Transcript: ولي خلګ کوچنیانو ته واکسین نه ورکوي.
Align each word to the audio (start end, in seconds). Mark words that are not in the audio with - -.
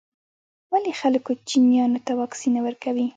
ولي 0.73 0.91
خلګ 0.99 1.21
کوچنیانو 1.27 2.03
ته 2.05 2.11
واکسین 2.21 2.51
نه 2.55 2.61
ورکوي. 2.65 3.05